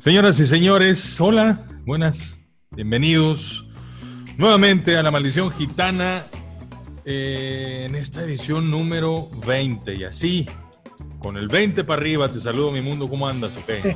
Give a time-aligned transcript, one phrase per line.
[0.00, 3.66] Señoras y señores, hola, buenas, bienvenidos
[4.38, 6.24] nuevamente a La Maldición Gitana
[7.04, 9.94] eh, en esta edición número 20.
[9.96, 10.48] Y así,
[11.18, 13.52] con el 20 para arriba, te saludo mi mundo, ¿cómo andas?
[13.62, 13.82] Okay?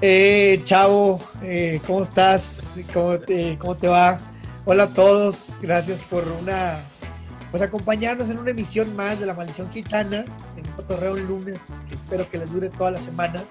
[0.00, 2.76] eh, chavo, eh, ¿cómo estás?
[2.92, 4.20] ¿Cómo te, ¿Cómo te va?
[4.64, 6.78] Hola a todos, gracias por una
[7.50, 10.24] pues acompañarnos en una emisión más de La Maldición Gitana,
[10.56, 13.44] en un cotorreo un lunes, que espero que les dure toda la semana.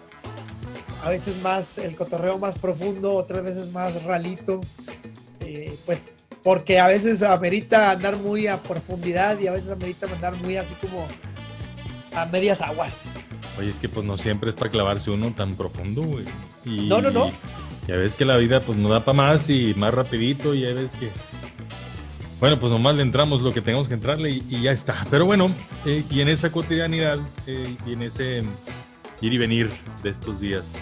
[1.04, 4.62] A veces más el cotorreo más profundo, otras veces más ralito,
[5.42, 6.06] eh, pues
[6.44, 10.76] porque a veces amerita andar muy a profundidad y a veces amerita andar muy así
[10.76, 11.08] como
[12.16, 13.06] a medias aguas.
[13.60, 16.26] Oye, es que pues no siempre es para clavarse uno tan profundo, güey.
[16.66, 17.32] Y, no, no, no.
[17.88, 20.74] Ya ves que la vida pues no da para más y más rapidito y ya
[20.74, 21.12] ves que
[22.44, 25.08] bueno, pues nomás le entramos lo que tengamos que entrarle y, ya está.
[25.10, 25.50] Pero bueno,
[25.86, 27.18] eh, y en esa cotidianidad
[27.48, 28.44] eh, y en ese
[29.22, 29.70] ir y venir
[30.02, 30.76] de estos días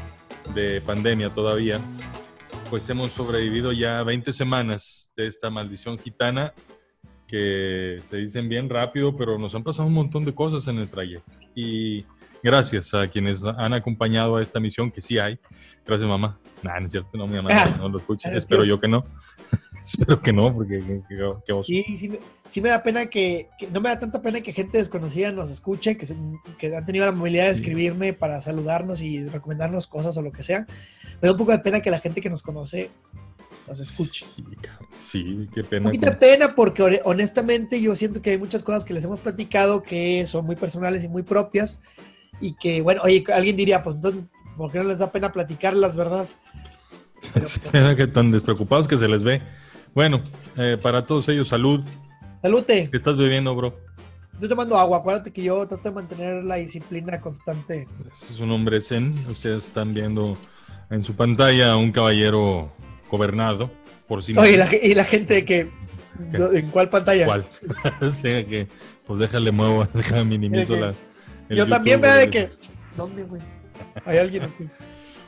[0.53, 1.79] de pandemia todavía,
[2.69, 6.53] pues hemos sobrevivido ya 20 semanas de esta maldición gitana
[7.27, 10.89] que se dicen bien rápido, pero nos han pasado un montón de cosas en el
[10.89, 11.31] trayecto.
[11.55, 12.05] Y
[12.43, 15.39] gracias a quienes han acompañado a esta misión, que sí hay.
[15.85, 16.37] Gracias, mamá.
[16.61, 18.29] Nah, no es cierto, no, mi mamá no, lo escucha.
[18.33, 19.05] Espero yo que no.
[19.85, 20.79] Espero que no, porque
[21.09, 25.31] qué, Sí, sí, me da pena que, no me da tanta pena que gente desconocida
[25.31, 26.07] nos escuche, que,
[26.57, 30.43] que han tenido la movilidad de escribirme para saludarnos y recomendarnos cosas o lo que
[30.43, 30.67] sea.
[31.21, 32.91] Me da un poco de pena que la gente que nos conoce
[33.67, 34.25] nos escuche.
[34.91, 35.87] Sí, qué pena.
[35.87, 39.21] Un poquito de pena porque honestamente yo siento que hay muchas cosas que les hemos
[39.21, 41.81] platicado que son muy personales y muy propias
[42.39, 44.23] y que, bueno, oye, alguien diría, pues entonces,
[44.57, 46.27] ¿por qué no les da pena platicarlas, verdad?
[47.71, 49.41] Pero, que tan despreocupados que se les ve.
[49.93, 50.23] Bueno,
[50.57, 51.83] eh, para todos ellos, salud.
[52.41, 52.89] Salute.
[52.89, 53.77] ¿Qué estás bebiendo, bro?
[54.33, 54.99] Estoy tomando agua.
[54.99, 57.87] Acuérdate que yo trato de mantener la disciplina constante.
[58.15, 59.25] es un hombre zen.
[59.29, 60.37] Ustedes están viendo
[60.89, 62.71] en su pantalla a un caballero
[63.09, 63.69] gobernado
[64.07, 64.53] por sí Oye,
[64.83, 65.69] y la, gente que...
[66.33, 67.25] ¿En cuál pantalla?
[67.25, 67.45] ¿Cuál?
[68.15, 68.67] sí, que,
[69.05, 70.93] pues déjale muevo, déjame minimizo la...
[71.49, 72.49] Yo también veo de que...
[72.97, 73.41] ¿Dónde, güey?
[74.05, 74.67] Hay alguien aquí.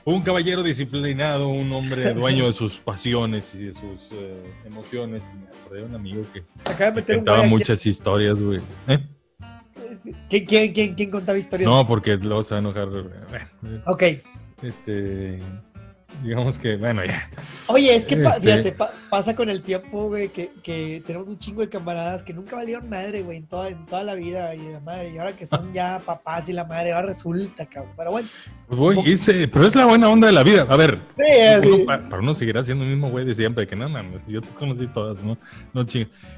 [0.05, 5.23] Un caballero disciplinado, un hombre tueño de sus pasiones y de sus eh, emociones.
[5.33, 6.43] me acordé de un amigo que,
[7.15, 8.59] contaba muchas historias, güey.
[8.87, 8.99] ¿Eh?
[10.29, 11.69] ¿Quién, quién, quién, contaba historias?
[11.69, 12.89] No, porque luego se va a enojar.
[13.85, 14.03] ok.
[14.61, 15.39] Este
[16.21, 17.29] digamos que, bueno, ya.
[17.67, 18.75] Oye, es que este
[19.09, 23.21] pasa con el tiempo, güey, que, tenemos un chingo de camaradas que nunca valieron madre,
[23.21, 25.11] güey, en toda, en toda la vida y la madre.
[25.13, 27.93] Y ahora que son ya papás y la madre, ahora resulta, cabrón.
[27.97, 28.27] Pero bueno.
[28.67, 30.65] Pues pero es la buena onda de la vida.
[30.69, 30.97] A ver,
[31.85, 33.89] para, uno seguirá siendo el mismo güey de siempre, que no,
[34.27, 35.37] yo te conocí todas, ¿no?
[35.73, 35.85] No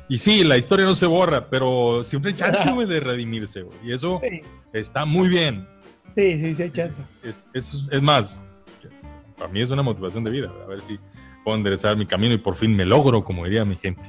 [0.09, 3.77] Y sí, la historia no se borra, pero siempre hay chance, güey, de redimirse, güey.
[3.83, 4.21] Y eso
[4.73, 5.67] está muy bien.
[6.15, 7.01] Sí, sí, sí hay chance.
[7.23, 8.39] Es, es, es más,
[9.45, 10.99] para mí es una motivación de vida, a ver si
[11.43, 14.01] puedo enderezar mi camino y por fin me logro, como diría mi gente.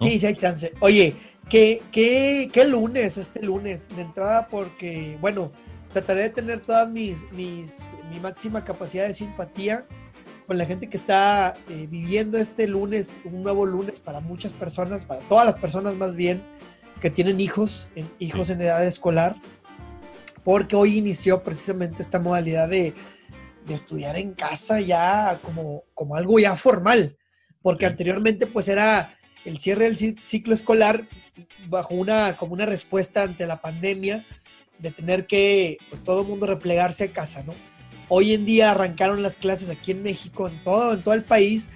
[0.00, 0.72] Sí, sí hay chance.
[0.80, 1.14] Oye,
[1.50, 4.46] ¿qué, qué, qué lunes, este lunes, de entrada?
[4.50, 5.52] Porque, bueno,
[5.92, 7.80] trataré de tener todas mis, mis,
[8.10, 9.84] mi máxima capacidad de simpatía
[10.46, 15.04] con la gente que está eh, viviendo este lunes, un nuevo lunes para muchas personas,
[15.04, 16.40] para todas las personas más bien,
[17.02, 19.36] que tienen hijos, hijos en edad escolar,
[20.42, 22.94] porque hoy inició precisamente esta modalidad de
[23.70, 27.16] de estudiar en casa ya como, como algo ya formal,
[27.62, 31.08] porque anteriormente pues era el cierre del ciclo escolar
[31.68, 34.26] bajo una, como una respuesta ante la pandemia
[34.78, 37.54] de tener que pues todo el mundo replegarse a casa, ¿no?
[38.08, 41.70] Hoy en día arrancaron las clases aquí en México, en todo, en todo el país,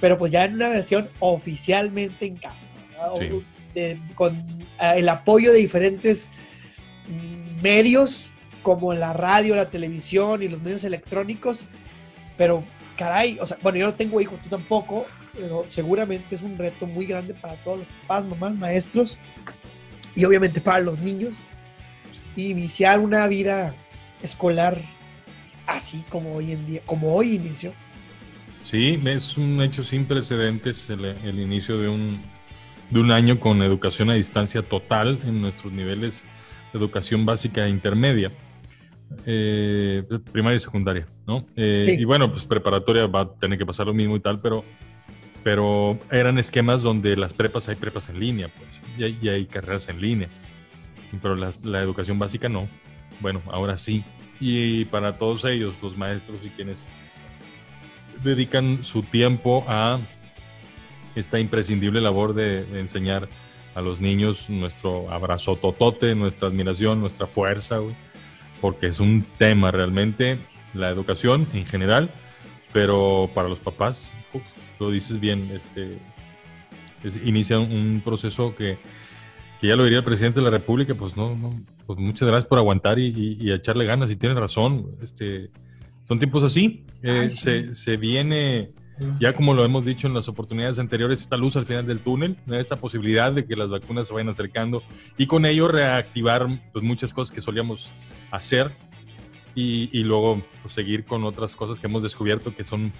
[0.00, 2.70] pero pues ya en una versión oficialmente en casa,
[3.08, 3.22] con
[3.74, 3.98] eh,
[4.94, 6.30] el apoyo de diferentes
[7.08, 8.31] mm, medios
[8.62, 11.64] como la radio, la televisión y los medios electrónicos,
[12.36, 12.64] pero
[12.96, 16.86] caray, o sea, bueno, yo no tengo hijos, tú tampoco, pero seguramente es un reto
[16.86, 19.18] muy grande para todos los papás, mamás, maestros
[20.14, 21.34] y obviamente para los niños
[22.36, 23.74] iniciar una vida
[24.22, 24.80] escolar
[25.66, 27.72] así como hoy en día, como hoy inició.
[28.62, 32.22] Sí, es un hecho sin precedentes el, el inicio de un,
[32.90, 36.24] de un año con educación a distancia total en nuestros niveles
[36.72, 38.30] de educación básica e intermedia
[39.26, 41.46] eh, primaria y secundaria, ¿no?
[41.56, 44.64] Eh, y bueno, pues preparatoria va a tener que pasar lo mismo y tal, pero,
[45.42, 49.88] pero eran esquemas donde las prepas hay prepas en línea, pues, y hay, hay carreras
[49.88, 50.28] en línea,
[51.20, 52.68] pero la educación básica no.
[53.20, 54.04] Bueno, ahora sí.
[54.40, 56.88] Y para todos ellos, los maestros y quienes
[58.24, 60.00] dedican su tiempo a
[61.14, 63.28] esta imprescindible labor de, de enseñar
[63.74, 67.94] a los niños nuestro abrazo totote, nuestra admiración, nuestra fuerza, güey
[68.62, 70.38] porque es un tema realmente
[70.72, 72.08] la educación en general,
[72.72, 74.14] pero para los papás,
[74.78, 75.98] lo dices bien, este,
[77.24, 78.78] inicia un proceso que,
[79.60, 82.58] ya lo diría el presidente de la República, pues no, no pues muchas gracias por
[82.58, 85.50] aguantar y, echarle ganas, y tiene razón, este,
[86.06, 88.70] son tiempos así, eh, se, se, viene,
[89.18, 92.36] ya como lo hemos dicho en las oportunidades anteriores, esta luz al final del túnel,
[92.52, 94.84] esta posibilidad de que las vacunas se vayan acercando
[95.18, 97.90] y con ello reactivar pues, muchas cosas que solíamos
[98.32, 98.72] hacer
[99.54, 102.92] y, luego pues, seguir con otras cosas que hemos descubierto que son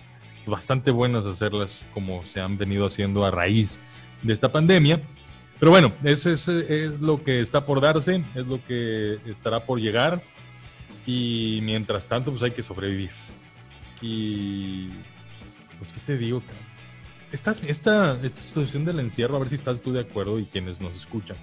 [0.47, 3.81] bastante buenas hacerlas como se han venido haciendo a raíz
[4.23, 5.03] de esta pandemia.
[5.59, 9.81] Pero bueno, eso es, es, lo que está por darse, es lo que estará por
[9.81, 10.21] llegar.
[11.07, 13.11] Y mientras tanto, pues hay que sobrevivir.
[14.01, 14.89] Y.
[15.79, 16.43] Pues, ¿qué te digo?
[17.31, 20.81] Esta, esta, esta situación del encierro, a ver si estás tú de acuerdo y quienes
[20.81, 21.37] nos escuchan.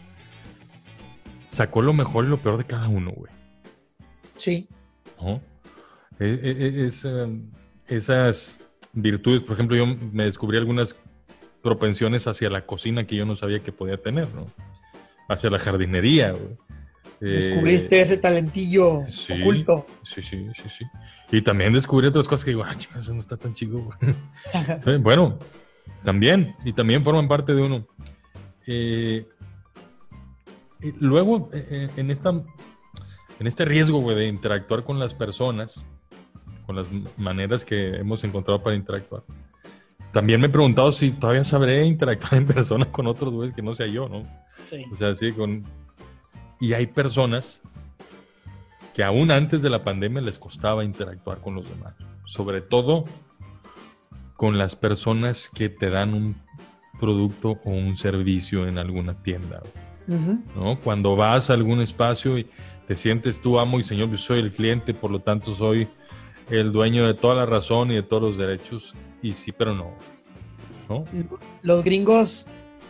[1.48, 3.39] Sacó lo mejor y lo peor de cada uno, güey.
[4.40, 4.68] Sí.
[5.22, 5.42] ¿No?
[6.20, 7.52] Es, es, em,
[7.88, 9.42] esas virtudes.
[9.42, 10.96] Por ejemplo, yo me descubrí algunas
[11.62, 14.48] propensiones hacia la cocina que yo no sabía que podía tener, ¿no?
[15.28, 16.34] Hacia la jardinería,
[17.20, 19.86] Descubriste eh, ese talentillo oculto.
[20.04, 20.86] Sí, sí, sí, sí.
[21.32, 23.90] Y también descubrí otras cosas que digo, ah, eso no está tan chido.
[25.02, 25.38] bueno,
[26.04, 27.88] también, y también forman parte de uno.
[28.68, 29.28] Eh,
[31.00, 32.42] luego, eh, en, esta,
[33.40, 35.86] en este riesgo, de interactuar con las personas,
[36.66, 39.24] con las maneras que hemos encontrado para interactuar.
[40.12, 43.74] También me he preguntado si todavía sabré interactuar en persona con otros güeyes que no
[43.74, 44.24] sea yo, ¿no?
[44.70, 44.84] Sí.
[44.92, 45.64] O sea, sí, con...
[46.60, 47.62] Y hay personas
[48.94, 51.94] que aún antes de la pandemia les costaba interactuar con los demás.
[52.26, 53.06] Sobre todo
[54.36, 56.36] con las personas que te dan un
[57.00, 59.62] producto o un servicio en alguna tienda.
[60.56, 60.76] ¿no?
[60.84, 62.48] Cuando vas a algún espacio y
[62.90, 65.88] te sientes tú amo y señor, yo soy el cliente, por lo tanto soy
[66.50, 69.94] el dueño de toda la razón y de todos los derechos, y sí, pero no.
[71.62, 72.48] Los gringos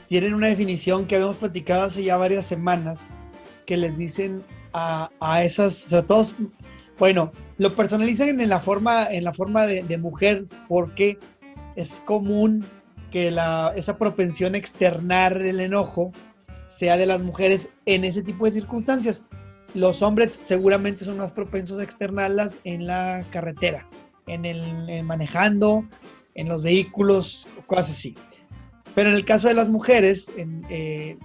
[0.07, 3.09] tienen una definición que habíamos platicado hace ya varias semanas,
[3.65, 4.41] que les dicen
[4.71, 6.25] a, a esas, sobre todo,
[6.97, 11.17] bueno, lo personalizan en la forma, en la forma de, de mujer, porque
[11.75, 12.63] es común
[13.11, 16.13] que la, esa propensión a externar el enojo
[16.67, 19.25] sea de las mujeres en ese tipo de circunstancias
[19.73, 23.87] los hombres seguramente son más propensos a externarlas en la carretera,
[24.27, 25.85] en el manejando,
[26.35, 28.15] en los vehículos, cosas así.
[28.95, 31.17] Pero en el caso de las mujeres, eh,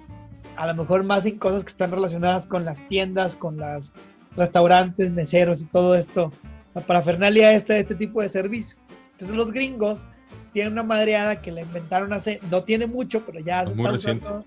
[0.57, 3.93] a lo mejor más en cosas que están relacionadas con las tiendas, con los
[4.37, 6.33] restaurantes, meseros y todo esto,
[6.75, 8.79] la parafernalia este, este tipo de servicios.
[9.13, 10.05] Entonces los gringos
[10.53, 14.45] tienen una madreada que la inventaron hace, no tiene mucho, pero ya se está usando.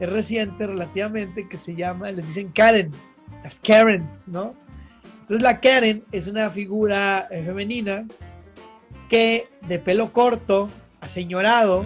[0.00, 2.92] Es reciente relativamente, que se llama, les dicen Karen
[3.42, 4.54] las Karens, ¿no?
[5.28, 8.06] Entonces la Karen es una figura eh, femenina
[9.10, 10.68] que de pelo corto,
[11.02, 11.84] aseñorado,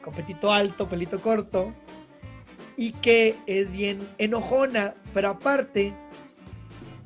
[0.00, 1.74] con petito alto, pelito corto,
[2.76, 5.92] y que es bien enojona, pero aparte,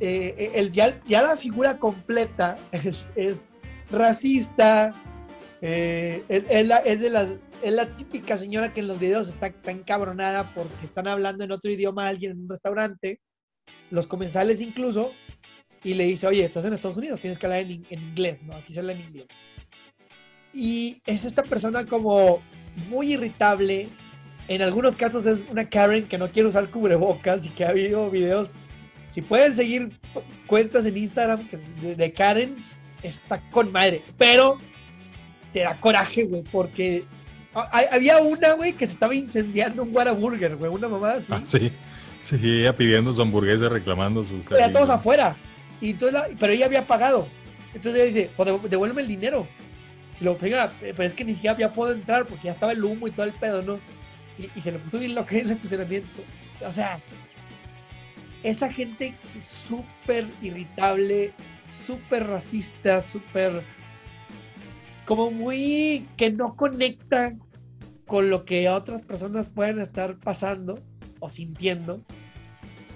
[0.00, 3.08] eh, eh, el, ya, la figura completa es,
[3.90, 4.92] racista,
[5.62, 7.28] es, la, de las,
[7.62, 11.52] es la típica señora que en los videos está tan cabronada porque están hablando en
[11.52, 13.20] otro idioma a alguien en un restaurante
[13.90, 15.12] los comensales incluso,
[15.84, 18.54] y le dice, oye, estás en Estados Unidos, tienes que hablar en, inglés, ¿no?
[18.54, 19.26] Aquí se habla en inglés.
[20.52, 22.40] Y es esta persona como
[22.88, 23.88] muy irritable.
[24.48, 28.10] En algunos casos es una Karen que no quiere usar cubrebocas y que ha habido
[28.10, 28.54] videos.
[29.10, 29.92] Si pueden seguir
[30.46, 31.48] cuentas en Instagram
[31.80, 34.02] de, Karens, está con madre.
[34.16, 34.58] Pero
[35.52, 37.04] te da coraje, güey, porque
[37.90, 41.32] había una, güey, que se estaba incendiando un Whataburger, güey, una mamá así.
[41.32, 41.72] Ah, sí.
[42.20, 44.48] Sí, ella pidiendo su hamburguesa, reclamando sus.
[44.50, 45.36] Ya todos afuera.
[45.80, 47.28] Y entonces pero ella había pagado.
[47.74, 49.46] Entonces ella dice, pues devuélveme el dinero.
[50.20, 53.06] Y lo pero es que ni siquiera había podido entrar porque ya estaba el humo
[53.06, 53.78] y todo el pedo, ¿no?
[54.38, 56.22] Y, se le puso bien lo que en el estacionamiento.
[56.64, 56.98] O sea,
[58.42, 61.32] esa gente súper irritable,
[61.68, 63.62] súper racista, súper.
[65.06, 66.08] como muy.
[66.16, 67.36] que no conecta
[68.06, 70.82] con lo que otras personas pueden estar pasando
[71.20, 72.00] o sintiendo,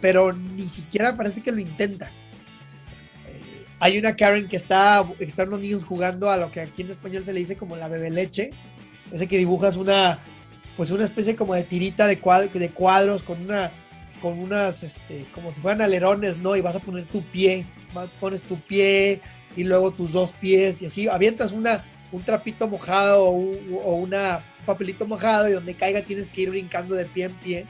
[0.00, 2.11] pero ni siquiera parece que lo intenta.
[3.26, 6.91] Eh, hay una Karen que está, están los niños jugando a lo que aquí en
[6.91, 8.50] español se le dice como la bebe leche,
[9.12, 10.19] ese que dibujas una,
[10.76, 13.73] pues una especie como de tirita de, de cuadros con una,
[14.21, 16.57] con unas, este, como si fueran alerones, ¿no?
[16.57, 17.67] Y vas a poner tu pie,
[18.21, 19.21] pones tu pie
[19.57, 24.45] y luego tus dos pies y así, avientas una, un trapito mojado o, o una
[24.67, 27.67] papelito mojado y donde caiga tienes que ir brincando de pie en pie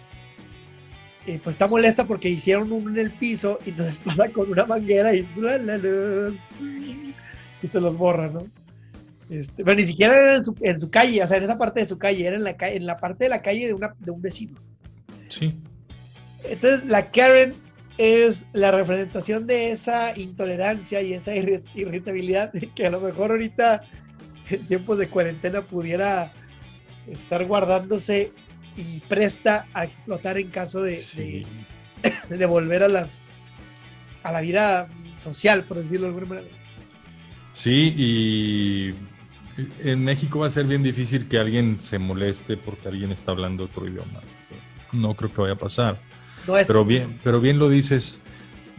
[1.27, 4.67] eh, pues está molesta porque hicieron uno en el piso y entonces pasa con una
[4.67, 5.27] manguera y,
[7.63, 8.47] y se los borra, ¿no?
[9.31, 11.81] Este, pero ni siquiera era en su, en su, calle, o sea, en esa parte
[11.81, 14.11] de su calle, era en la, en la parte de la calle de, una, de
[14.11, 14.61] un vecino.
[15.29, 15.57] Sí.
[16.45, 17.55] Entonces, la Karen
[17.97, 23.83] es la representación de esa intolerancia y esa irritabilidad que a lo mejor ahorita
[24.51, 26.33] en tiempos de cuarentena pudiera
[27.07, 28.33] estar guardándose
[28.77, 31.45] y presta a explotar en caso de,
[32.29, 33.27] de, volver a las
[34.23, 34.89] a la vida
[35.21, 36.57] social, por decirlo de alguna manera.
[37.55, 38.95] Sí, y
[39.85, 43.65] en México va a ser bien difícil que alguien se moleste porque alguien está hablando
[43.65, 44.21] otro idioma.
[44.93, 46.01] No creo que vaya a pasar.
[46.67, 48.21] pero bien, pero bien lo dices,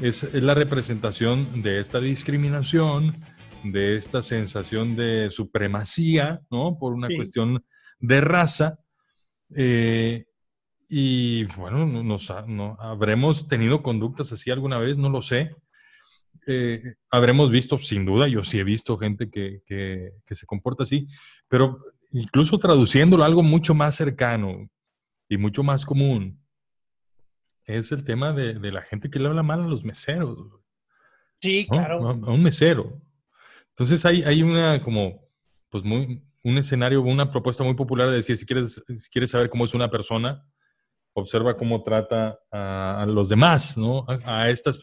[0.01, 3.15] es, la representación de esta discriminación,
[3.63, 6.77] de esta sensación de supremacía, ¿no?
[6.79, 7.63] Por una cuestión
[7.99, 8.79] de raza.
[9.55, 10.25] Eh,
[10.87, 15.55] y bueno, nos, no, habremos tenido conductas así alguna vez, no lo sé.
[16.45, 19.61] Eh, habremos visto, sin duda, yo sí he visto gente que,
[20.25, 21.07] se comporta así,
[21.47, 21.79] pero
[22.11, 24.69] incluso traduciéndolo a algo mucho más cercano
[25.29, 26.39] y mucho más común,
[27.65, 30.37] es el tema de, la gente que le habla mal a los meseros.
[31.39, 32.09] Sí, claro.
[32.09, 33.01] A, un mesero.
[33.69, 35.25] Entonces hay, hay una como,
[35.69, 39.49] pues muy, un escenario, una propuesta muy popular de decir, si quieres, si quieres saber
[39.49, 40.45] cómo es una persona,
[41.13, 44.05] observa cómo trata a, los demás, ¿no?
[44.25, 44.79] A, estas,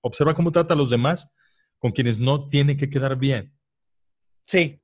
[0.00, 1.32] observa cómo trata a los demás
[1.78, 3.52] con quienes no tiene que quedar bien.
[4.46, 4.80] Sí.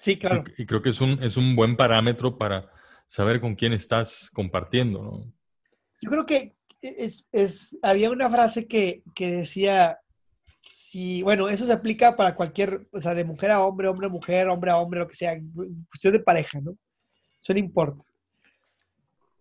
[0.00, 0.44] Sí, claro.
[0.58, 2.70] Y, creo que es un, es un buen parámetro para
[3.06, 5.32] saber con quién estás compartiendo, ¿no?
[6.00, 9.98] Yo creo que es, es, había una frase que, que decía,
[10.68, 14.10] si, bueno, eso se aplica para cualquier, o sea, de mujer a hombre, hombre a
[14.10, 15.38] mujer, hombre a hombre, lo que sea,
[15.88, 16.76] cuestión de pareja, ¿no?
[17.40, 18.02] Eso no importa.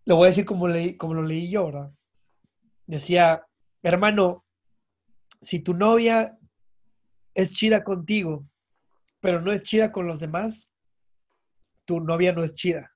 [0.06, 1.92] Lo voy a decir como, leí, como lo leí yo, ¿verdad?
[2.86, 3.46] Decía,
[3.82, 4.44] hermano,
[5.42, 6.38] si tu novia
[7.34, 8.46] es chida contigo,
[9.22, 10.70] pero no es chida con los demás,
[11.86, 12.92] tu novia no es chida.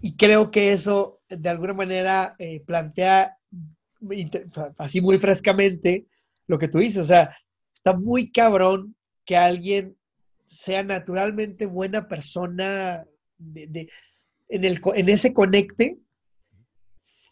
[0.00, 3.36] Y creo que eso de alguna manera eh, plantea
[4.78, 6.06] así muy frescamente
[6.46, 7.02] lo que tú dices.
[7.02, 7.34] O sea,
[7.74, 9.96] está muy cabrón que alguien
[10.48, 13.04] sea naturalmente buena persona
[13.38, 13.88] de,
[14.48, 15.98] en, el, en ese conecte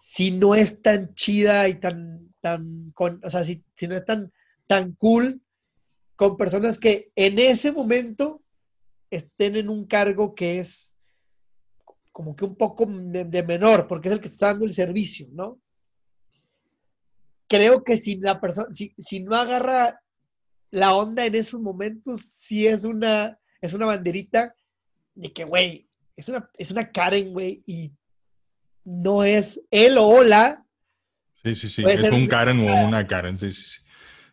[0.02, 4.30] si no es tan chida y tan tan, con, o sea, si, no es tan,
[4.66, 5.40] tan cool
[6.14, 8.42] con personas que en ese momento
[9.08, 10.94] estén en un cargo que es
[12.12, 15.58] como que un poco de, menor, porque es el que está dando el servicio, ¿no?
[17.48, 20.00] Creo que si la persona, si, no agarra
[20.70, 24.54] la onda en esos momentos, sí es una, es una banderita
[25.14, 27.92] de que, güey, es una, es una Karen, güey, y
[28.84, 30.64] no es él o hola
[31.44, 31.84] Sí, sí, sí.
[31.86, 33.80] Es un Karen o una Karen, sí, sí, sí.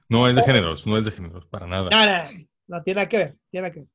[0.07, 1.89] No es de géneros, no es de géneros, para nada.
[1.91, 3.89] No, no, tiene nada que ver, tiene nada que ver.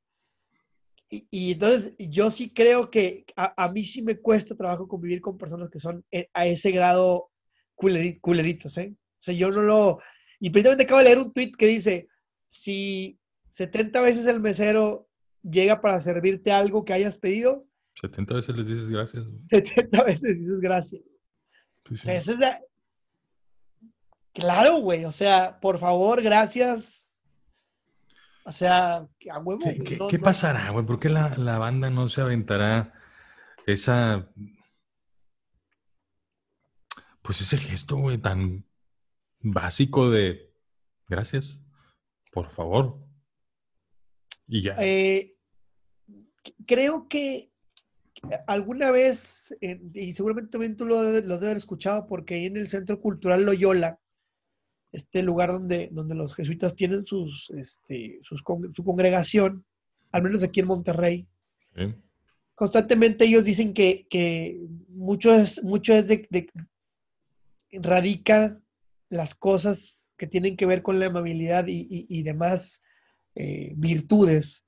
[1.30, 5.70] Y, entonces yo sí creo que a, mí sí me cuesta trabajo convivir con personas
[5.70, 7.30] que son eh, a ese grado
[7.74, 8.94] culeritas, ¿eh?
[9.26, 9.98] Sea, yo no lo...
[10.38, 12.08] Y precisamente acabo de leer un tweet que dice,
[12.48, 13.18] si
[13.50, 15.08] 70 veces el mesero
[15.42, 17.66] llega para servirte algo que hayas pedido...
[18.00, 19.24] 70 veces les dices gracias.
[19.48, 21.02] 70 veces dices gracias.
[21.90, 22.60] O sea, esa es la,
[24.36, 27.24] Claro, güey, o sea, por favor, gracias.
[28.44, 29.64] O sea, a huevo.
[30.10, 30.84] ¿Qué, pasará, güey?
[30.84, 32.92] ¿Por qué la, banda no se aventará
[33.64, 34.28] esa.
[37.22, 38.66] Pues ese gesto, güey, tan
[39.52, 40.52] básico de
[41.08, 41.62] gracias,
[42.32, 42.98] por favor.
[44.46, 44.76] Y ya.
[44.80, 45.32] Eh,
[46.66, 47.50] creo que
[48.46, 52.68] alguna vez, y seguramente también tú lo, lo debes haber escuchado, porque ahí en el
[52.68, 53.98] Centro Cultural Loyola
[54.96, 58.42] este lugar donde, donde los jesuitas tienen sus, este, sus,
[58.74, 59.64] su congregación,
[60.10, 61.26] al menos aquí en Monterrey.
[62.54, 66.50] Constantemente ellos dicen que, que mucho es, mucho es de,
[67.72, 68.58] radica
[69.08, 72.82] las cosas que tienen que ver con la amabilidad y, demás
[73.34, 74.64] eh, virtudes,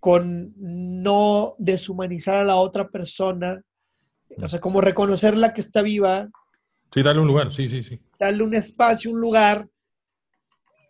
[0.00, 3.62] con no deshumanizar a la otra persona,
[4.36, 6.28] o sea, como reconocerla que está viva,
[6.94, 7.98] Sí, darle un lugar, sí, sí, sí.
[8.20, 9.68] Darle un espacio, un lugar.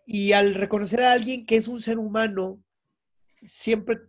[0.05, 2.61] Y al reconocer a alguien que es un ser humano,
[3.37, 4.01] siempre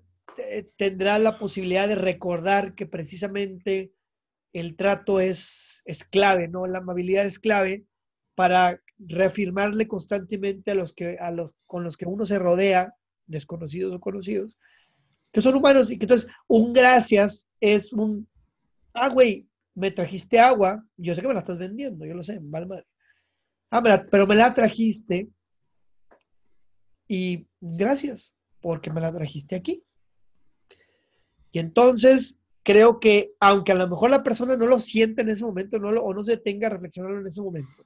[0.76, 3.94] tendrá la posibilidad de recordar que precisamente
[4.52, 6.66] el trato es, es clave, ¿no?
[6.66, 7.86] La amabilidad es clave
[8.36, 12.94] para reafirmarle constantemente a los que, a los con los que uno se rodea,
[13.26, 14.56] desconocidos o conocidos,
[15.32, 18.28] que son humanos y que entonces un gracias es un,
[18.94, 22.38] ah, güey, me trajiste agua, yo sé que me la estás vendiendo, yo lo sé,
[22.40, 22.86] vale madre.
[23.70, 25.28] Ah, pero me la trajiste
[27.08, 29.82] y gracias, porque me la trajiste aquí.
[31.52, 35.44] Y entonces creo que, aunque a lo mejor la persona no lo siente en ese
[35.44, 37.84] momento no o no se detenga a reflexionarlo en ese momento,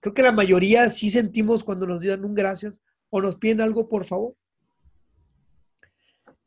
[0.00, 3.88] creo que la mayoría sí sentimos cuando nos dan un gracias o nos piden algo,
[3.88, 4.34] por favor.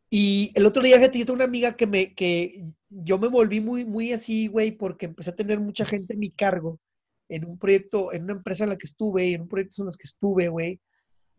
[0.10, 3.62] Y el otro día, fíjate, yo tengo una amiga que me, que yo me volví
[3.62, 6.80] muy, muy así, güey, porque empecé a tener mucha gente en mi cargo
[7.30, 9.98] en un proyecto, en una empresa en la que estuve, en un proyecto en los
[9.98, 10.80] que estuve, güey.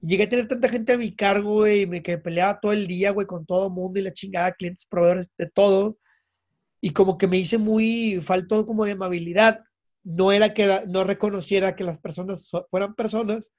[0.01, 2.87] Llegué a tener tanta gente a mi cargo, güey, y me que peleaba todo el
[2.87, 5.99] día, güey, con todo el mundo y la chingada, clientes, proveedores, de todo.
[6.81, 9.63] Y como que me hice muy, faltó como de amabilidad.
[10.03, 13.53] No era que no reconociera que las personas fueran personas,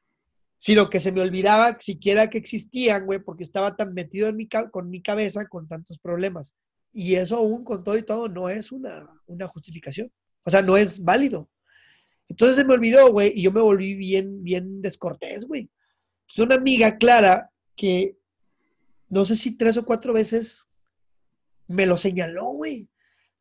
[0.57, 4.47] sino que se me olvidaba siquiera que existían, güey, porque estaba tan metido en mi,
[4.47, 6.55] con mi cabeza con tantos problemas.
[6.93, 10.11] Y eso aún con todo y todo no es una, una justificación.
[10.43, 11.49] O sea, no es válido.
[12.27, 15.69] Entonces se me olvidó, güey, y yo me volví bien, bien descortés, güey.
[16.29, 18.15] Es una amiga clara que
[19.09, 20.67] no sé si tres o cuatro veces
[21.67, 22.87] me lo señaló, güey.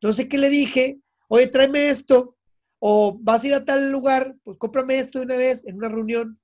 [0.01, 2.35] No sé qué le dije, oye, tráeme esto,
[2.83, 5.87] o vas a ir a tal lugar, pues cómprame esto de una vez en una
[5.87, 6.39] reunión.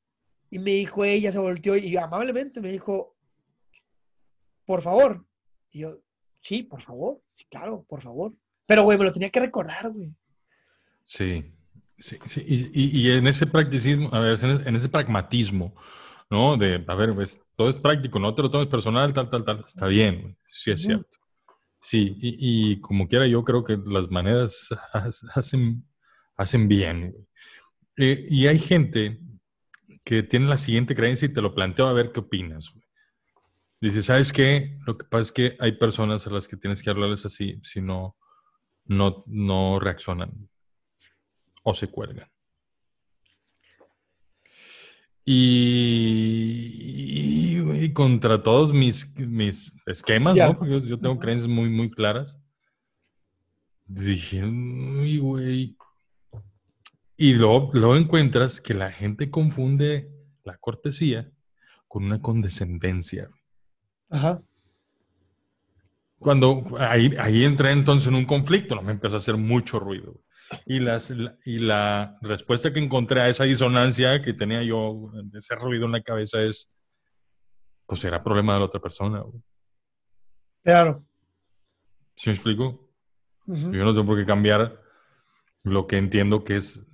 [0.51, 3.17] Y me dijo ella, se volteó y amablemente me dijo,
[4.63, 5.25] por favor.
[5.72, 6.00] Y yo,
[6.41, 8.34] sí, por favor, sí, claro, por favor.
[8.67, 10.13] Pero, güey, me lo tenía que recordar, güey.
[11.06, 11.51] Sí,
[11.98, 12.46] sí, sí.
[12.48, 15.74] Y, en ese practicismo, a ver, en ese pragmatismo,
[16.29, 16.56] ¿no?
[16.56, 19.60] De, a ver, pues todo es práctico, no te lo tomes personal, tal, tal, tal.
[19.65, 21.17] Está bien, sí es cierto.
[21.79, 24.70] Sí, y, como quiera, yo creo que las maneras
[25.34, 25.87] hacen,
[26.38, 27.15] hacen bien.
[27.98, 29.20] Eh, y hay gente
[30.03, 32.72] que tiene la siguiente creencia y te lo planteo a ver qué opinas.
[33.82, 34.75] Dice, ¿sabes qué?
[34.86, 37.82] Lo que pasa es que hay personas a las que tienes que hablarles así, si
[37.82, 38.15] no,
[38.86, 40.50] no, no reaccionan
[41.63, 42.29] o se cuelgan.
[45.25, 46.32] Y,
[47.94, 50.56] contra todos mis, mis esquemas, ¿no?
[50.56, 52.39] Porque yo, tengo creencias muy, muy claras.
[53.86, 55.76] Dije, uy, güey,
[57.17, 60.10] y luego, encuentras que la gente confunde
[60.43, 61.32] la cortesía
[61.88, 63.30] con una condescendencia.
[64.10, 64.41] Ajá.
[66.19, 70.21] Cuando ahí, ahí entré entonces en un conflicto, no me empezó a hacer mucho ruido.
[70.65, 75.56] Y, las, y la respuesta que encontré a esa disonancia que tenía yo, de ese
[75.56, 76.73] ruido en la cabeza, es:
[77.86, 79.23] pues era problema de la otra persona.
[80.63, 81.06] Claro.
[82.15, 82.89] ¿Sí me explico?
[83.45, 84.82] Yo no tengo por qué cambiar
[85.63, 86.86] lo que entiendo que es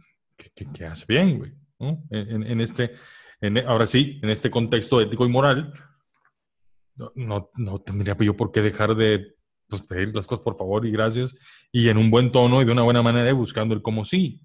[0.51, 1.51] que, hace bien, güey.
[2.09, 2.93] En, este,
[3.65, 5.73] ahora sí, en este contexto ético y moral,
[6.95, 9.35] no, no, tendría yo por qué dejar de
[9.67, 11.35] pues, pedir las cosas por favor y gracias,
[11.71, 14.41] y en un buen tono y de una buena manera y buscando el como sí.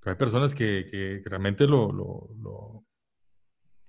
[0.00, 2.84] Pero hay personas que, realmente lo, lo,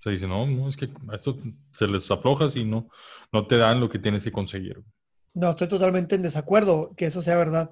[0.00, 1.38] se dicen, no, no, es que a esto
[1.72, 2.88] se les aflojas y no,
[3.32, 4.82] no te dan lo que tienes que conseguir.
[5.34, 7.70] No, estoy totalmente en desacuerdo que eso sea verdad.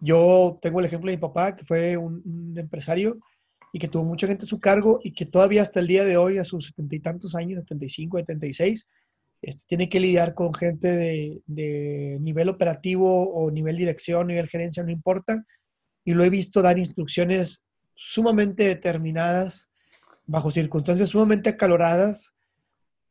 [0.00, 3.18] Yo tengo el ejemplo de mi papá, que fue un, empresario
[3.72, 6.16] y que tuvo mucha gente a su cargo y que todavía hasta el día de
[6.16, 8.86] hoy, a sus setenta y tantos años, 75, 76,
[9.42, 14.82] este, tiene que lidiar con gente de, de, nivel operativo o nivel dirección, nivel gerencia,
[14.82, 15.44] no importa.
[16.04, 17.62] Y lo he visto dar instrucciones
[17.94, 19.68] sumamente determinadas,
[20.26, 22.34] bajo circunstancias sumamente acaloradas,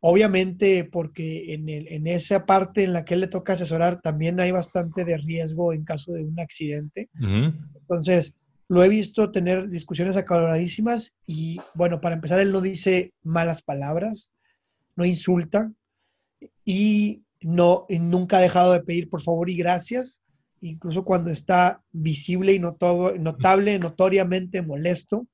[0.09, 4.39] Obviamente, porque en, el, en, esa parte en la que él le toca asesorar también
[4.39, 7.09] hay bastante de riesgo en caso de un accidente.
[7.19, 13.61] Entonces, lo he visto tener discusiones acaloradísimas y, bueno, para empezar, él no dice malas
[13.61, 14.29] palabras,
[14.95, 15.73] no insulta
[16.63, 20.21] y, no, nunca ha dejado de pedir por favor y gracias,
[20.61, 25.27] incluso cuando está visible y notable, notoriamente molesto.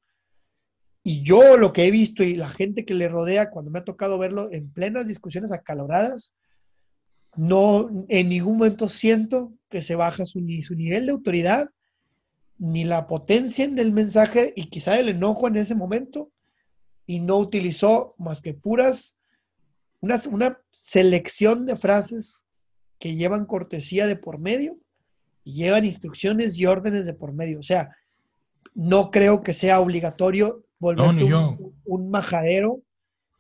[1.04, 3.84] Y yo lo que he visto y la gente que le rodea, cuando me ha
[3.84, 6.34] tocado verlo en plenas discusiones acaloradas,
[7.36, 11.70] no en ningún momento siento que se baja su, ni su nivel de autoridad,
[12.58, 16.32] ni la potencia del mensaje y quizá el enojo en ese momento,
[17.06, 19.18] y no utilizó más que puras,
[20.00, 22.46] una, una selección de frases
[22.98, 24.78] que llevan cortesía de por medio
[25.44, 27.60] y llevan instrucciones y órdenes de por medio.
[27.60, 27.94] O sea,
[28.74, 31.34] no creo que sea obligatorio volverte
[31.86, 32.82] un, majadero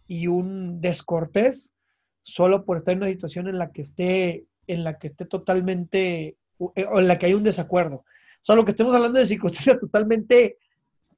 [0.07, 1.73] y un descortés
[2.21, 6.37] solo por estar en una situación en la que esté, en la que esté totalmente,
[6.75, 7.97] eh, o en la que hay un desacuerdo.
[7.97, 10.57] O sea, lo que estemos hablando de circunstancias totalmente,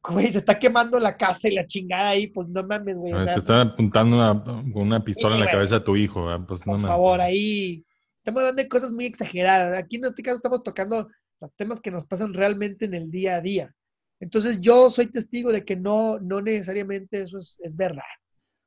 [0.04, 3.13] güey, se está quemando la casa y la chingada ahí, pues no mames, güey.
[3.25, 6.82] te están apuntando con una pistola en la cabeza a tu hijo, pues no Por
[6.82, 7.84] favor, ahí
[8.17, 9.78] estamos hablando de cosas muy exageradas.
[9.78, 11.08] Aquí en este caso estamos tocando
[11.39, 13.75] los temas que nos pasan realmente en el día a día.
[14.19, 18.04] Entonces yo soy testigo de que no, no necesariamente eso es, es verdad.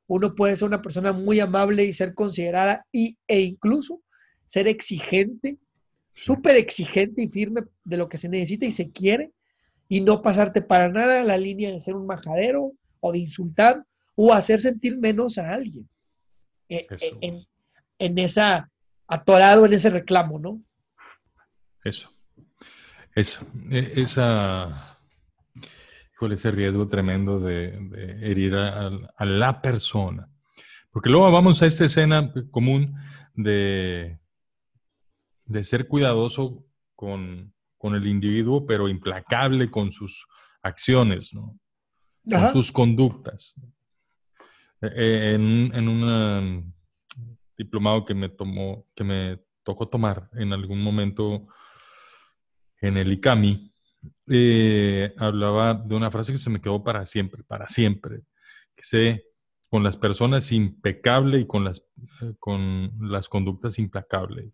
[0.07, 4.01] Uno puede ser una persona muy amable y ser considerada y, e incluso
[4.45, 5.57] ser exigente,
[6.13, 9.31] súper exigente y firme de lo que se necesita y se quiere
[9.87, 13.83] y no pasarte para nada la línea de ser un majadero o de insultar
[14.15, 15.87] o hacer sentir menos a alguien.
[16.69, 17.47] Eh, eh, en,
[17.97, 18.69] en, esa,
[19.07, 20.61] atorado en ese reclamo, ¿no?
[21.83, 22.13] Eso.
[23.15, 23.45] Eso.
[23.71, 24.98] E, esa.
[26.19, 27.69] Híjole, ese riesgo tremendo de,
[28.21, 28.91] herir a,
[29.23, 30.27] la persona.
[30.91, 32.93] Porque luego vamos a esta escena común
[33.35, 34.19] de,
[35.45, 40.27] de ser cuidadoso con, con el individuo, pero implacable con sus
[40.61, 41.57] acciones, ¿no?
[42.25, 43.55] con sus conductas.
[44.81, 46.73] Eh, en, en un um,
[47.57, 51.47] diplomado que me tomó, que me tocó tomar en algún momento
[52.81, 53.71] en el ICAMI,
[54.27, 58.21] eh, hablaba de una frase que se me quedó para siempre, para siempre,
[58.75, 59.25] que sé
[59.69, 61.85] con las personas impecable y con las,
[62.21, 64.51] eh, con las conductas implacable.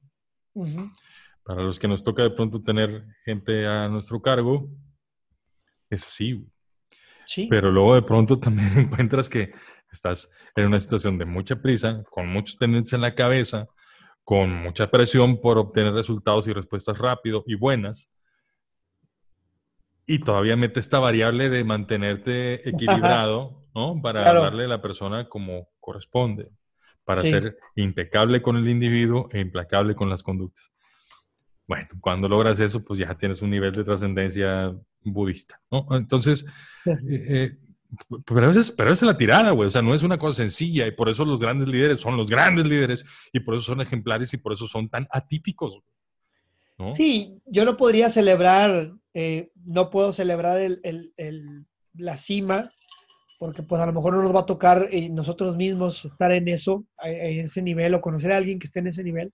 [1.44, 4.70] Para los que nos toca de pronto tener gente a nuestro cargo,
[5.90, 6.46] es así.
[7.28, 7.48] Sí.
[7.50, 9.52] Pero luego de pronto también encuentras que
[9.96, 13.68] Estás en una situación de mucha prisa, con muchos tendencias en la cabeza,
[14.26, 18.10] con mucha presión por obtener resultados y respuestas rápido y buenas.
[20.06, 24.00] Y todavía mete esta variable de mantenerte equilibrado, ¿no?
[24.02, 26.52] Para darle a la persona como corresponde,
[27.04, 30.72] para ser impecable con el individuo e implacable con las conductas.
[31.68, 35.88] Bueno, cuando logras eso, pues ya tienes un nivel de trascendencia budista, ¿no?
[35.92, 36.46] Entonces,
[37.10, 37.58] eh,
[38.26, 39.68] pero esa, es, pero es la tirada, güey.
[39.68, 42.28] O sea, no es una cosa sencilla y por eso los grandes líderes son los
[42.28, 45.82] grandes líderes y por eso son ejemplares y por eso son tan atípicos.
[46.90, 52.72] Sí, yo no podría celebrar, eh, no puedo celebrar el, el, el, la cima
[53.40, 56.48] porque pues a lo mejor no nos va a tocar eh, nosotros mismos estar en
[56.48, 59.34] eso, en ese nivel o conocer a alguien que esté en ese nivel,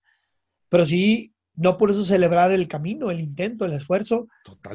[0.68, 4.28] pero sí, no por eso celebrar el camino, el intento, el esfuerzo,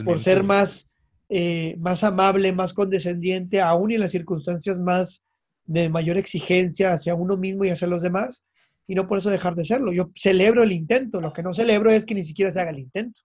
[0.06, 0.98] por ser más
[1.30, 5.24] eh, más amable, más condescendiente, aún en las circunstancias más
[5.66, 8.46] de mayor exigencia hacia uno mismo y hacia los demás,
[8.88, 9.92] y no por eso dejar de serlo.
[9.92, 12.80] Yo celebro el intento, lo que no celebro es que ni siquiera se haga el
[12.80, 13.22] intento.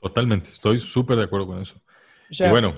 [0.00, 1.80] Totalmente, estoy súper de acuerdo con eso.
[2.50, 2.74] bueno.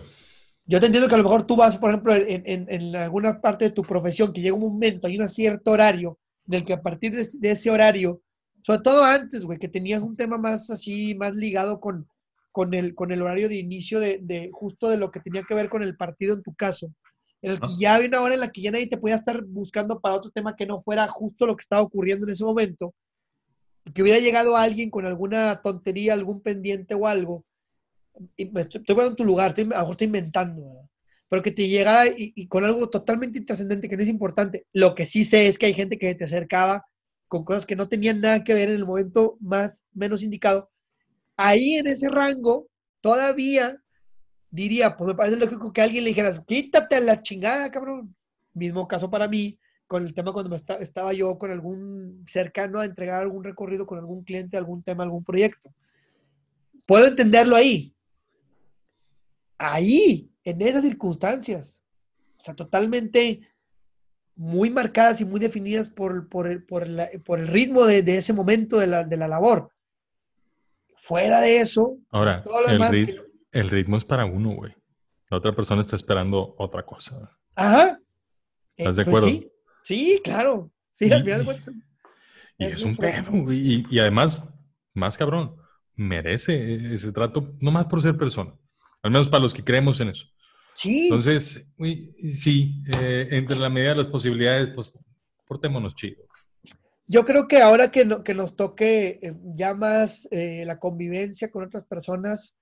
[0.69, 3.71] Yo te entiendo que a lo mejor tú vas, por ejemplo, en, alguna parte de
[3.71, 7.15] tu profesión, que llega un momento, hay un cierto horario, en el que a partir
[7.15, 8.21] de, de ese horario,
[8.62, 12.09] sobre todo antes, güey, que tenías un tema más así, más ligado con,
[12.57, 15.69] con el, con el horario de inicio de, justo de lo que tenía que ver
[15.69, 16.91] con el partido en tu caso.
[17.47, 19.41] En el que ya había una hora en la que ya nadie te podía estar
[19.45, 22.93] buscando para otro tema que no fuera justo lo que estaba ocurriendo en ese momento.
[23.95, 27.45] Que hubiera llegado alguien con alguna tontería, algún pendiente o algo.
[28.37, 30.89] Y estoy, estoy en tu lugar, estoy, a lo mejor estoy inventando,
[31.29, 34.67] pero que te llegara y, y, con algo totalmente intrascendente que no es importante.
[34.73, 36.85] Lo que sí sé es que hay gente que te acercaba
[37.29, 40.69] con cosas que no tenían nada que ver en el momento más menos indicado
[41.37, 42.69] ahí en ese rango,
[43.01, 43.81] todavía
[44.57, 48.16] diría, pues me parece lógico que alguien le dijera, quítate a la chingada, cabrón.
[48.55, 53.21] Mismo caso para mí, con el tema cuando estaba yo con algún cercano a entregar
[53.21, 55.73] algún recorrido con algún cliente, algún tema, algún proyecto.
[56.87, 57.95] Puedo entenderlo ahí.
[59.59, 61.85] Ahí, en esas circunstancias.
[62.38, 63.40] O sea, totalmente
[64.35, 68.87] muy marcadas y muy definidas por, por, el, por, el ritmo de, ese momento de
[68.87, 69.71] la, de la labor.
[70.97, 74.75] Fuera de eso, ahora el, ritmo es para uno, güey.
[75.29, 77.37] La otra persona está esperando otra cosa.
[77.55, 77.99] Ajá.
[78.77, 79.41] ¿Estás de eh, pues acuerdo?
[79.83, 80.21] sí.
[80.23, 80.71] claro.
[80.95, 83.85] Sí, y, es, un pedo, güey.
[83.91, 84.49] Y, además,
[84.95, 85.57] más cabrón,
[85.95, 88.55] merece ese trato, no más por ser persona.
[89.03, 90.27] Al menos para los que creemos en eso.
[90.75, 91.05] Sí.
[91.05, 91.69] Entonces,
[92.31, 94.99] sí, eh, entre la medida de las posibilidades, pues
[95.47, 96.27] portémonos chido.
[97.09, 101.65] Yo creo que ahora que, que nos toque eh, ya más eh, la convivencia con
[101.65, 102.57] otras personas,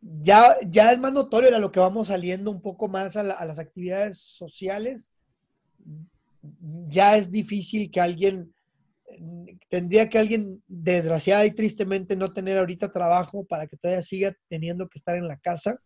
[0.00, 3.58] ya, ya es más notorio a lo que vamos saliendo un poco más a, las
[3.58, 5.10] actividades sociales.
[6.88, 8.54] Ya es difícil que alguien,
[9.68, 14.88] tendría que alguien desgraciada y tristemente no tener ahorita trabajo para que todavía siga teniendo
[14.88, 15.80] que estar en la casa.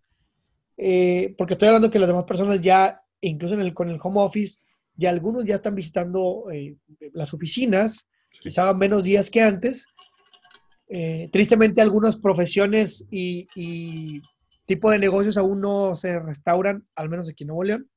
[0.77, 4.20] Eh, porque estoy hablando que las demás personas ya, incluso en el, con el home
[4.20, 4.61] office,
[4.96, 6.77] y algunos ya están visitando eh,
[7.12, 8.07] las oficinas,
[8.40, 9.87] quizá menos días que antes.
[10.94, 14.20] Eh, tristemente algunas profesiones y,
[14.66, 17.90] tipo de negocios aún no se restauran, al menos aquí en Nuevo León,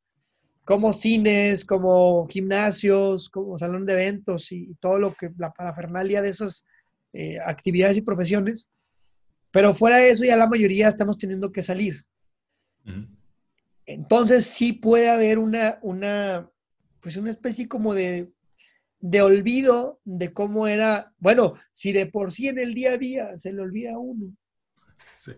[0.64, 6.30] como cines, como gimnasios, como salón de eventos y, todo lo que la parafernalia de
[6.30, 6.66] esas
[7.12, 8.70] eh, actividades y profesiones.
[9.52, 12.02] Pero fuera de eso, ya la mayoría estamos teniendo que salir.
[13.86, 16.50] Entonces sí puede haber una, una,
[17.02, 18.32] pues una especie como de,
[19.00, 23.38] de olvido de cómo era, bueno, si de por sí en el día a día
[23.38, 24.36] se le olvida a uno.
[25.20, 25.34] Sí.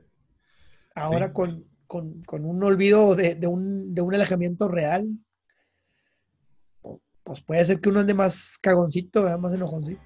[0.96, 5.08] Ahora Con, con, con, un olvido de, de, un, de un alejamiento real,
[7.24, 10.02] pues puede ser que uno ande más cagoncito, más enojoncito.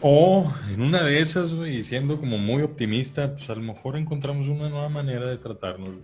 [0.00, 4.48] O en una de esas, güey, siendo como muy optimista, pues a lo mejor encontramos
[4.48, 5.96] una nueva manera de tratarnos.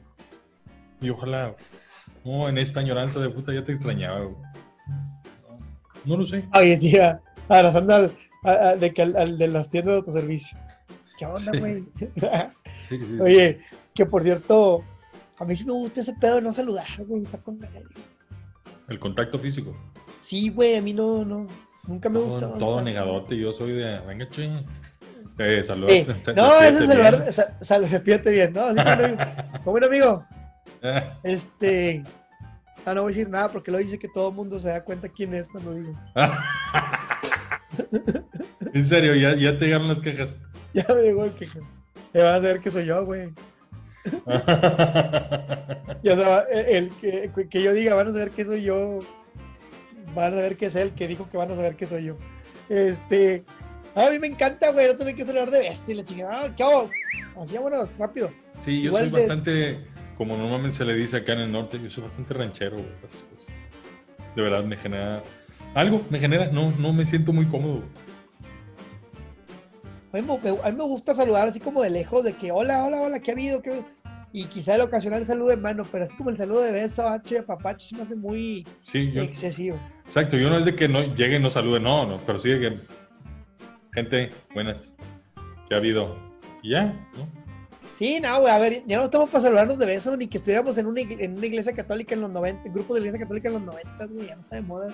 [1.00, 1.54] Y ojalá,
[2.24, 4.36] no, en esta añoranza de puta ya te extrañaba, güey.
[6.06, 6.44] No, lo sé.
[6.54, 6.94] Oye, sí,
[7.48, 10.58] abrazando al, de que al, de las tiendas de autoservicio.
[11.18, 11.84] ¿Qué onda, güey?
[12.76, 12.98] Sí.
[12.98, 13.60] sí, sí, Oye,
[13.94, 14.84] que por cierto,
[15.38, 17.58] a mí sí me gusta ese pedo de no saludar, güey, está con
[18.88, 19.74] El contacto físico.
[20.20, 21.46] Sí, güey, a mí no, no.
[21.86, 22.58] Nunca me gusta.
[22.58, 24.00] Todo, negadote, yo soy de.
[24.00, 24.50] Venga, che.
[25.38, 25.92] Eh, saludos.
[25.92, 27.32] Eh, no, ese es el lugar.
[27.62, 28.62] Salud, despídete bien, ¿no?
[28.62, 29.16] Así
[29.64, 30.24] como un amigo.
[31.22, 32.02] Este.
[32.84, 34.84] Ah, no voy a decir nada porque lo dice que todo el mundo se da
[34.84, 35.92] cuenta quién es cuando digo.
[38.74, 40.36] en serio, ya, ya te llegaron las quejas.
[40.74, 41.60] Ya me llegó el queja.
[42.12, 43.32] Te van a saber que soy yo, güey.
[46.02, 48.98] ya sea, el, que, que yo diga, van a saber que soy yo
[50.16, 52.16] van a ver que es él, que dijo que van a saber que soy yo.
[52.68, 53.44] Este,
[53.94, 56.44] a mí me encanta, güey, no tener que hablar de besos y la chingada.
[56.44, 56.90] Ah, ¿Qué hago?
[57.40, 58.30] Así, vámonos, rápido.
[58.58, 59.84] Sí, yo soy bastante,
[60.16, 62.88] como normalmente se le dice acá en el norte, yo soy bastante ranchero, güey.
[64.34, 65.22] De verdad, me genera
[65.74, 67.82] algo, me genera, no, no me siento muy cómodo.
[70.12, 72.84] A mí, me, a mí me gusta saludar así como de lejos, de que hola,
[72.84, 73.60] hola, hola, ¿qué ha habido?
[73.60, 73.82] ¿Qué
[74.32, 77.42] y quizá el ocasional saludo de mano, pero así como el saludo de beso, H,
[77.44, 79.78] papacho, se me hace muy excesivo.
[80.04, 82.50] Exacto, yo no es de que no llegue y no salude, no, no, pero sí
[82.50, 82.78] de que
[83.94, 84.94] gente, buenas,
[85.68, 86.14] ¿qué ha habido?
[86.62, 86.84] Y ya,
[87.16, 87.45] ¿no?
[87.98, 90.76] Sí, no, güey, a ver, ya no estamos para saludarnos de beso, ni que estuviéramos
[90.76, 93.62] en una, en una iglesia católica en los 90, grupo de iglesia católica en los
[93.62, 94.88] 90, güey, ya no está de moda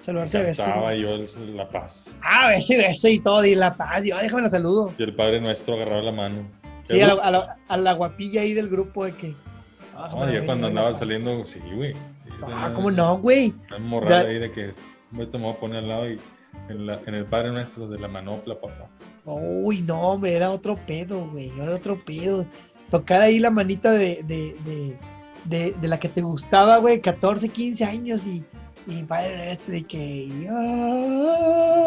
[0.00, 0.62] saludarse de beso.
[0.62, 1.16] Estaba yo
[1.54, 2.18] la paz.
[2.22, 4.92] Ah, beso y beso y todo, y la paz, y yo, déjame la saludo.
[4.96, 6.46] Y el Padre Nuestro agarraba la mano.
[6.84, 9.34] Sí, a la, guapilla ahí del grupo de que.
[9.94, 11.92] Ah, ya cuando andaba saliendo, sí, güey.
[12.42, 13.54] ah, ¿cómo no, güey?
[13.80, 14.72] morral ahí de que
[15.10, 16.16] me voy a poner al lado y
[16.68, 18.88] en, el Padre Nuestro de la manopla, papá.
[19.24, 22.46] Uy, no, hombre, era otro pedo, güey, era otro pedo.
[22.90, 24.56] Tocar ahí la manita de, de,
[25.44, 28.44] de, de, la que te gustaba, güey, 14, 15 años y,
[28.86, 30.48] y Padre y que...
[30.50, 31.86] Ah,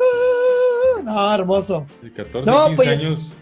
[0.00, 1.86] ah, no, hermoso.
[2.14, 3.32] 14, 15 pues, años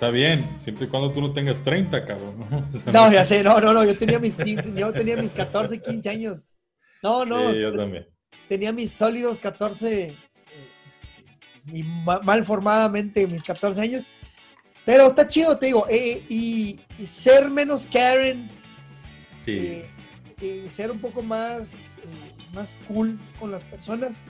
[0.00, 2.34] Está bien, siempre y cuando tú no tengas 30, cabrón.
[2.90, 6.08] No, ya sé, no, no, no, yo tenía mis 15, yo tenía mis 14, 15
[6.08, 6.58] años.
[7.02, 7.52] No, no.
[7.52, 8.06] Sí, yo también.
[8.48, 10.16] Tenía mis sólidos 14, eh,
[11.66, 14.08] y mal formadamente mis 14 años.
[14.84, 18.48] Pero está chido, te digo, eh, y, ser menos Karen,
[19.44, 19.82] sí.
[20.42, 21.98] Eh, ser un poco más,
[22.54, 24.22] más cool con las personas.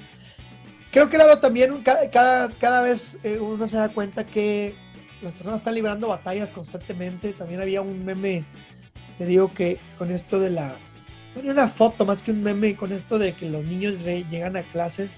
[0.90, 4.74] Creo que claro, también cada, cada vez uno se da cuenta que
[5.22, 7.32] las personas están librando batallas constantemente.
[7.32, 8.44] También había un meme,
[9.18, 10.76] te digo que con esto de la...
[11.34, 14.62] Bueno, una foto más que un meme con esto de que los niños llegan a
[14.62, 15.10] clase,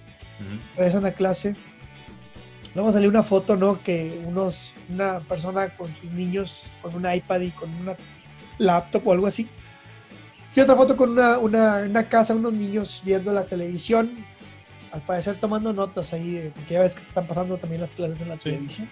[0.77, 1.57] regresan a clase.
[2.75, 3.83] Luego salió una foto, ¿no?
[3.83, 7.97] Que unos, una persona con sus niños, con un iPad y con una
[8.59, 9.49] laptop o algo así.
[10.55, 14.25] Y otra foto con una, una, una casa, unos niños viendo la televisión,
[14.93, 18.29] al parecer tomando notas ahí, porque ya ves que están pasando también las clases en
[18.29, 18.91] la televisión.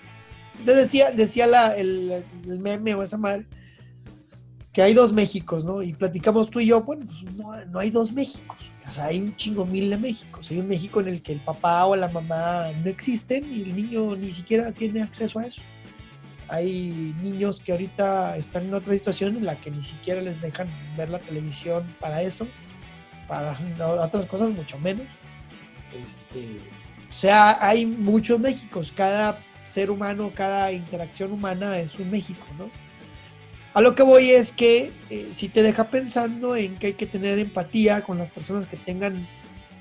[0.58, 3.46] Entonces decía, decía la, el, meme o esa madre
[4.72, 5.82] que hay dos Méxicos, ¿no?
[5.82, 8.58] Y platicamos tú y yo, bueno, pues no, no, hay dos Méxicos.
[8.90, 10.50] O sea, hay un chingo mil de Méxicos.
[10.50, 13.76] Hay un México en el que el papá o la mamá no existen y el
[13.76, 15.62] niño ni siquiera tiene acceso a eso.
[16.48, 20.68] Hay niños que ahorita están en otra situación en la que ni siquiera les dejan
[20.96, 22.48] ver la televisión para eso,
[23.28, 23.56] para
[24.02, 25.06] otras cosas mucho menos.
[25.96, 26.56] Este,
[27.08, 28.92] o sea, hay muchos Méxicos.
[28.92, 32.68] Cada ser humano, cada interacción humana es un México, ¿no?
[33.72, 37.06] A lo que voy es que eh, si te deja pensando en que hay que
[37.06, 39.28] tener empatía con las personas que tengan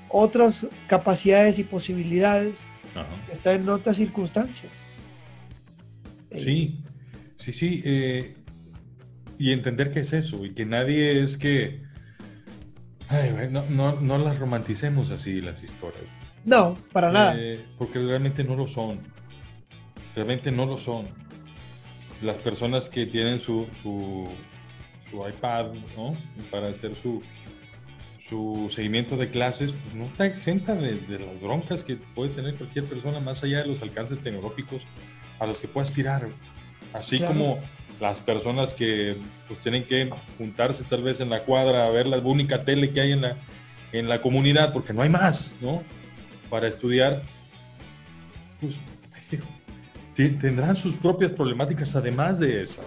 [0.08, 2.70] otras capacidades y posibilidades,
[3.26, 4.92] que están en otras circunstancias.
[6.36, 6.82] Sí,
[7.36, 7.82] sí, sí.
[7.84, 8.34] Eh,
[9.38, 11.82] y entender que es eso, y que nadie es que...
[13.50, 16.04] no, no, no, las romanticemos así las historias.
[16.44, 17.34] No, para nada.
[17.38, 19.00] Eh, porque realmente no lo son
[20.14, 21.08] realmente no lo son.
[22.22, 24.28] Las personas que tienen su, su,
[25.28, 26.16] iPad ¿no?
[26.50, 27.22] para hacer su,
[28.30, 32.84] su seguimiento de clases, pues no está exenta de, las broncas que puede tener cualquier
[32.84, 34.86] persona más allá de los alcances tecnológicos
[35.38, 36.28] a los que puede aspirar.
[36.92, 37.58] Así como
[38.00, 39.16] las personas que
[39.48, 43.00] pues tienen que juntarse tal vez en la cuadra a ver la única tele que
[43.00, 43.36] hay en la,
[43.92, 45.82] en la comunidad, porque no hay más, ¿no?
[46.48, 47.22] Para estudiar,
[48.60, 48.76] pues,
[50.28, 52.82] tendrán sus propias problemáticas además de esa.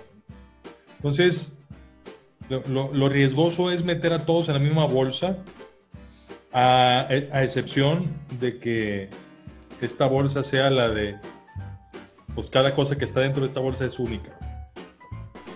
[0.97, 1.51] Entonces,
[2.49, 5.37] lo, riesgoso es meter a todos en la misma bolsa,
[6.51, 8.05] a, a, excepción
[8.39, 9.09] de que
[9.81, 11.17] esta bolsa sea la de,
[12.35, 14.37] pues cada cosa que está dentro de esta bolsa es única.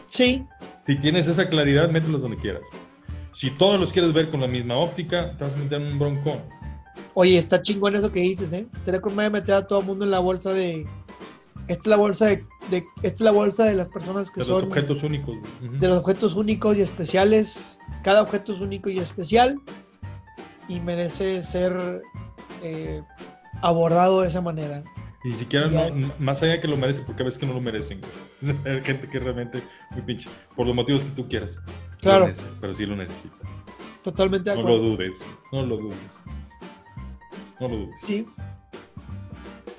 [0.10, 0.44] Sí.
[0.82, 2.64] Si tienes esa claridad, mételos donde quieras.
[3.34, 6.00] Si todos los quieres ver con la misma óptica, te vas a meter en un
[6.00, 6.42] broncón.
[7.14, 8.68] Oye, está chingón eso que dices, ¿eh?
[8.76, 10.86] Estaría con meter a todo el mundo en la bolsa de,
[11.68, 14.56] esta es la bolsa de, esta es la bolsa de las personas que de son
[14.56, 17.80] los objetos únicos de los objetos únicos y especiales.
[18.04, 19.60] Cada objeto es único y especial
[20.70, 22.02] y merece ser
[22.64, 23.02] eh,
[23.62, 24.84] abordado de esa manera.
[25.24, 28.00] Y siquiera más allá de que lo merece porque a veces que no lo merecen
[28.66, 31.60] hay gente que realmente muy pinche por los motivos que tú quieras
[32.00, 32.30] claro.
[32.62, 33.36] pero sí lo necesita.
[34.04, 35.18] Totalmente de no lo dudes
[35.52, 35.98] no lo dudes.
[37.60, 37.96] No lo dudes.
[38.06, 38.26] Sí.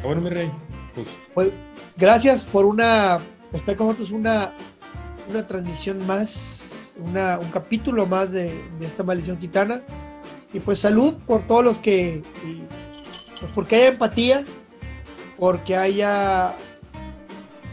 [0.01, 0.51] Ah, bueno mi rey
[0.95, 1.53] pues, pues
[1.99, 3.19] gracias por una,
[3.53, 4.53] estar con nosotros una,
[5.29, 9.83] una transmisión más, una, un capítulo más de, esta maldición gitana.
[10.53, 12.23] Y pues salud por todos los que,
[13.41, 14.45] pues porque haya empatía,
[15.37, 16.55] porque haya,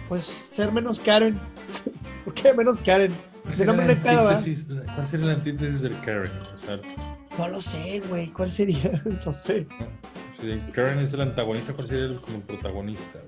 [0.10, 1.40] pues ser menos Karen,
[2.26, 3.14] porque menos Karen.
[3.44, 3.56] ¿Cuál
[5.08, 6.32] sería, la antítesis del Karen?
[7.38, 9.02] no lo sé, güey, ¿cuál sería?
[9.26, 9.68] no sé.
[10.74, 13.20] Karen es el antagonista, ¿cuál sería el, como el protagonista?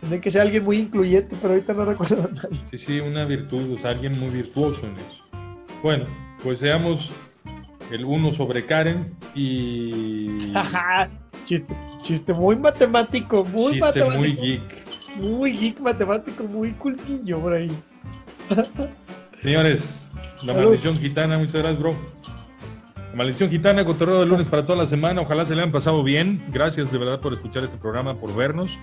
[0.00, 2.60] Tiene que ser alguien muy incluyente, pero ahorita no recuerdo a nadie.
[2.70, 5.24] Sí, sí, una virtud, o sea, alguien muy virtuoso en eso.
[5.82, 6.06] Bueno,
[6.42, 7.12] pues seamos
[7.90, 10.52] el uno sobre Karen y.
[11.44, 14.18] chiste, chiste muy matemático, muy chiste matemático.
[14.18, 14.62] muy geek.
[15.16, 17.68] Muy geek matemático, muy cultillo por ahí.
[19.42, 20.06] Señores,
[20.42, 21.94] la maldición gitana, muchas gracias, bro.
[23.10, 25.20] La maldición gitana, cotorreo de lunes para toda la semana.
[25.20, 26.40] Ojalá se le hayan pasado bien.
[26.52, 28.78] Gracias de verdad por escuchar este programa, por vernos.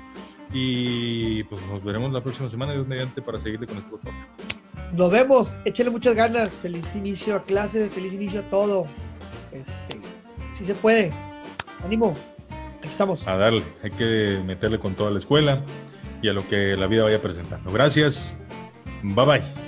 [0.54, 4.14] Y pues nos veremos la próxima semana, Dios mediante, para seguirle con este botón.
[4.94, 8.86] Nos vemos, échale muchas ganas, feliz inicio a clase, feliz inicio a todo.
[9.52, 10.00] Este,
[10.54, 11.12] si se puede,
[11.84, 12.14] ánimo,
[12.80, 13.28] aquí estamos.
[13.28, 15.64] A darle, hay que meterle con toda la escuela
[16.22, 17.72] y a lo que la vida vaya presentando.
[17.72, 18.38] Gracias,
[19.04, 19.66] bye bye.